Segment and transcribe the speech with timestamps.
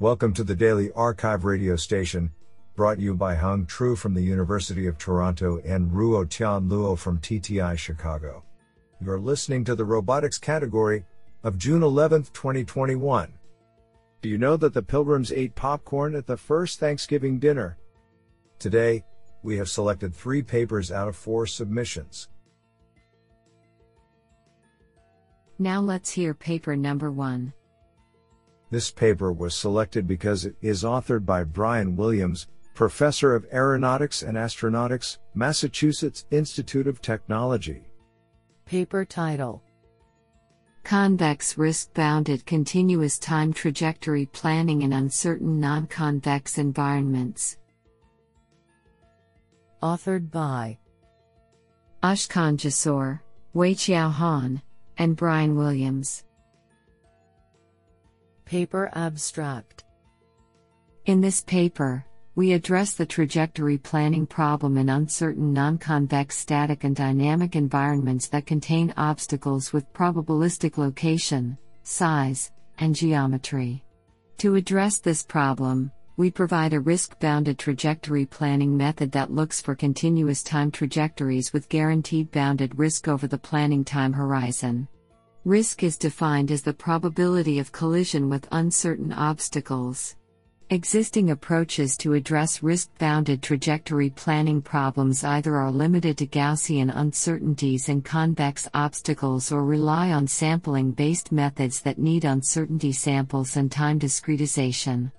[0.00, 2.32] Welcome to the Daily Archive radio station,
[2.74, 7.20] brought you by Hung Tru from the University of Toronto and Ruo Tian Luo from
[7.20, 8.42] TTI Chicago.
[9.00, 11.04] You're listening to the robotics category
[11.44, 13.32] of June 11, 2021.
[14.20, 17.78] Do you know that the pilgrims ate popcorn at the first Thanksgiving dinner?
[18.58, 19.04] Today,
[19.44, 22.28] we have selected three papers out of four submissions.
[25.60, 27.52] Now let's hear paper number one.
[28.74, 34.36] This paper was selected because it is authored by Brian Williams, Professor of Aeronautics and
[34.36, 37.84] Astronautics, Massachusetts Institute of Technology.
[38.66, 39.62] Paper title
[40.82, 47.58] Convex Risk Bounded Continuous Time Trajectory Planning in Uncertain Non Convex Environments.
[49.84, 50.76] Authored by
[52.02, 53.20] Ashkan Jasour,
[53.76, 54.60] Chiao Han,
[54.98, 56.24] and Brian Williams.
[58.44, 59.84] Paper Abstract
[61.06, 66.94] In this paper, we address the trajectory planning problem in uncertain non convex static and
[66.94, 73.82] dynamic environments that contain obstacles with probabilistic location, size, and geometry.
[74.38, 79.74] To address this problem, we provide a risk bounded trajectory planning method that looks for
[79.74, 84.86] continuous time trajectories with guaranteed bounded risk over the planning time horizon.
[85.44, 90.16] Risk is defined as the probability of collision with uncertain obstacles.
[90.70, 97.90] Existing approaches to address risk bounded trajectory planning problems either are limited to Gaussian uncertainties
[97.90, 104.00] and convex obstacles or rely on sampling based methods that need uncertainty samples and time
[104.00, 105.12] discretization.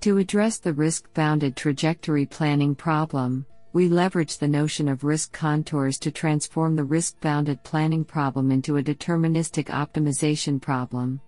[0.00, 5.98] To address the risk bounded trajectory planning problem, we leverage the notion of risk contours
[5.98, 11.20] to transform the risk bounded planning problem into a deterministic optimization problem.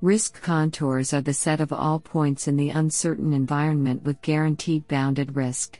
[0.00, 5.36] Risk contours are the set of all points in the uncertain environment with guaranteed bounded
[5.36, 5.78] risk.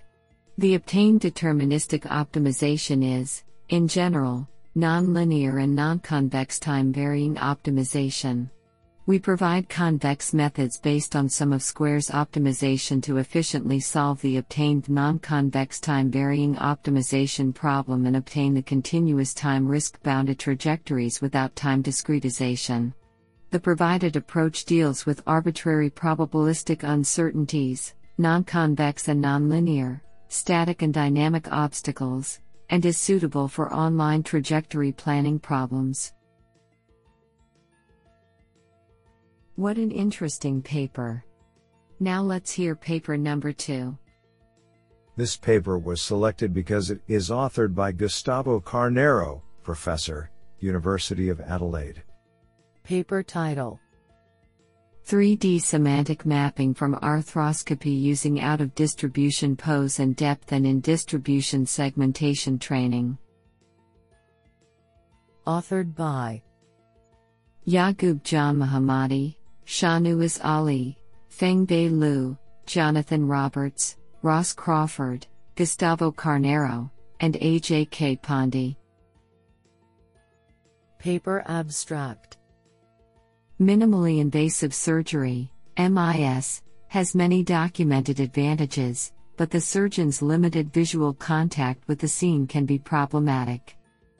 [0.59, 8.51] The obtained deterministic optimization is, in general, nonlinear and non-convex time varying optimization.
[9.05, 14.89] We provide convex methods based on sum of squares optimization to efficiently solve the obtained
[14.89, 21.83] non-convex time varying optimization problem and obtain the continuous time risk bounded trajectories without time
[21.83, 22.95] discretization.
[23.51, 32.39] The provided approach deals with arbitrary probabilistic uncertainties, non-convex and nonlinear, static and dynamic obstacles,
[32.71, 36.13] and is suitable for online trajectory planning problems.
[39.63, 41.25] What an interesting paper.
[42.01, 43.97] Now let's hear paper number two.
[45.15, 52.03] This paper was selected because it is authored by Gustavo Carneiro, Professor, University of Adelaide.
[52.83, 53.79] Paper title
[55.07, 61.65] 3D semantic mapping from arthroscopy using out of distribution pose and depth and in distribution
[61.67, 63.17] segmentation training.
[65.47, 66.43] Authored by
[67.65, 69.37] Yaqub Jonmohamadi,
[69.67, 70.99] Shahnawaz Ali,
[71.31, 72.37] Fengbei Liu,
[72.67, 76.91] Jonathan Roberts, Ross Crawford, Gustavo Carneiro,
[77.21, 78.77] and Ajay K Pandey.
[80.99, 82.39] Paper Abstract
[83.61, 91.99] Minimally invasive surgery, MIS, has many documented advantages, but the surgeon's limited visual contact with
[91.99, 93.77] the scene can be problematic.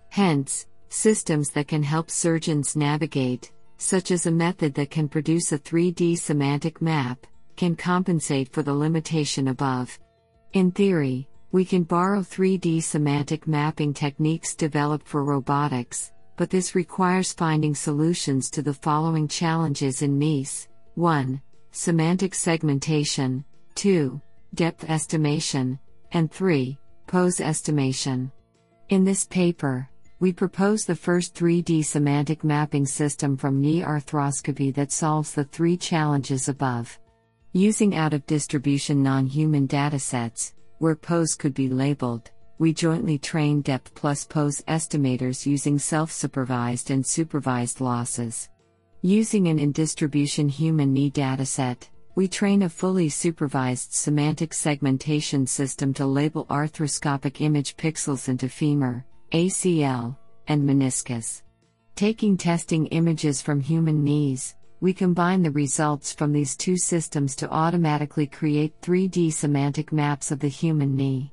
[0.09, 5.59] Hence, systems that can help surgeons navigate, such as a method that can produce a
[5.59, 7.27] 3D semantic map,
[7.57, 9.99] can compensate for the limitation above.
[10.53, 17.33] In theory, we can borrow 3D semantic mapping techniques developed for robotics, but this requires
[17.33, 21.41] finding solutions to the following challenges in MIS 1.
[21.73, 23.45] Semantic segmentation,
[23.75, 24.21] 2.
[24.55, 25.79] Depth estimation,
[26.13, 26.79] and 3.
[27.07, 28.31] Pose estimation.
[28.91, 29.89] In this paper,
[30.23, 35.77] we propose the first 3D semantic mapping system from knee arthroscopy that solves the three
[35.77, 36.97] challenges above.
[37.55, 43.63] Using out of distribution non human datasets, where pose could be labeled, we jointly train
[43.63, 48.49] depth plus pose estimators using self supervised and supervised losses.
[49.01, 55.93] Using an in distribution human knee dataset, we train a fully supervised semantic segmentation system
[55.95, 60.17] to label arthroscopic image pixels into femur, ACL,
[60.49, 61.43] and meniscus.
[61.95, 67.51] Taking testing images from human knees, we combine the results from these two systems to
[67.51, 71.33] automatically create 3D semantic maps of the human knee.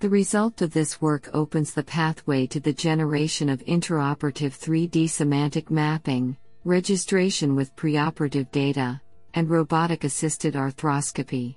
[0.00, 5.70] The result of this work opens the pathway to the generation of intraoperative 3D semantic
[5.70, 9.00] mapping, registration with preoperative data,
[9.34, 11.56] and robotic assisted arthroscopy.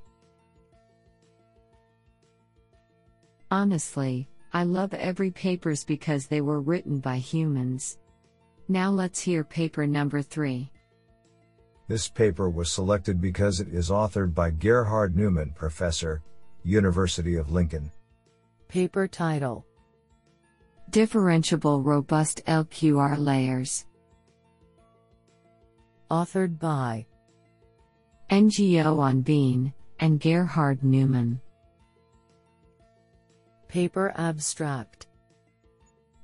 [3.52, 7.98] Honestly, I love every papers because they were written by humans.
[8.68, 10.72] Now let's hear paper number 3.
[11.88, 16.22] This paper was selected because it is authored by Gerhard Neumann, Professor,
[16.64, 17.92] University of Lincoln.
[18.68, 19.66] Paper title
[20.92, 23.86] Differentiable Robust LQR Layers.
[26.12, 27.06] Authored by
[28.30, 31.40] Ngo Anh Vien and Gerhard Neumann.
[33.68, 35.08] Paper Abstract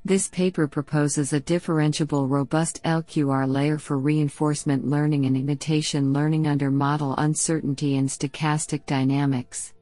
[0.05, 6.71] This paper proposes a differentiable robust LQR layer for reinforcement learning and imitation learning under
[6.71, 9.73] model uncertainty and stochastic dynamics.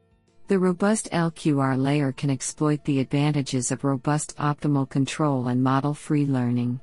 [0.48, 6.26] The robust LQR layer can exploit the advantages of robust optimal control and model free
[6.26, 6.80] learning.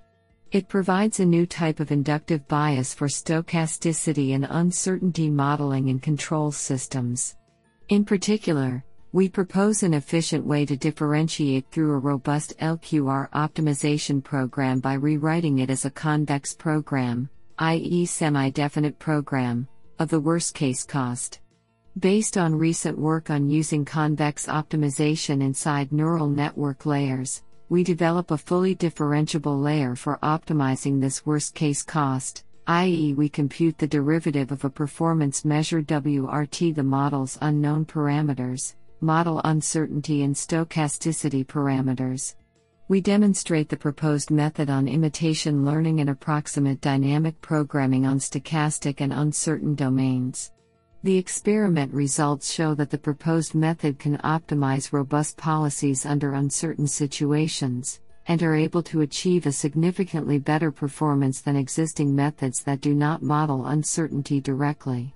[0.53, 6.53] It provides a new type of inductive bias for stochasticity and uncertainty modeling in control
[6.53, 7.35] systems.
[7.89, 14.79] In particular, we propose an efficient way to differentiate through a robust LQR optimization program
[14.79, 17.27] by rewriting it as a convex program,
[17.57, 19.67] i.e., semi definite program,
[19.97, 21.39] of the worst case cost.
[21.97, 28.37] Based on recent work on using convex optimization inside neural network layers, we develop a
[28.37, 34.65] fully differentiable layer for optimizing this worst case cost, i.e., we compute the derivative of
[34.65, 42.35] a performance measure WRT the model's unknown parameters model uncertainty and stochasticity parameters.
[42.87, 49.13] We demonstrate the proposed method on imitation learning and approximate dynamic programming on stochastic and
[49.13, 50.51] uncertain domains.
[51.03, 58.01] The experiment results show that the proposed method can optimize robust policies under uncertain situations,
[58.27, 63.21] and are able to achieve a significantly better performance than existing methods that do not
[63.21, 65.15] model uncertainty directly.